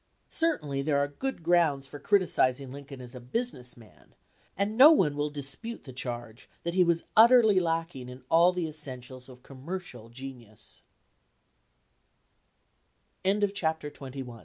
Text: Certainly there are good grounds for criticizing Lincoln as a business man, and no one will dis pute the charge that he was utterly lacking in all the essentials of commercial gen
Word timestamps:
Certainly 0.31 0.81
there 0.81 0.97
are 0.97 1.07
good 1.07 1.43
grounds 1.43 1.85
for 1.85 1.99
criticizing 1.99 2.71
Lincoln 2.71 3.01
as 3.01 3.13
a 3.13 3.19
business 3.19 3.77
man, 3.77 4.15
and 4.57 4.75
no 4.75 4.89
one 4.91 5.15
will 5.15 5.29
dis 5.29 5.53
pute 5.53 5.83
the 5.83 5.93
charge 5.93 6.49
that 6.63 6.73
he 6.73 6.83
was 6.83 7.03
utterly 7.15 7.59
lacking 7.59 8.09
in 8.09 8.23
all 8.27 8.51
the 8.51 8.67
essentials 8.67 9.29
of 9.29 9.43
commercial 9.43 10.09
gen 10.09 10.55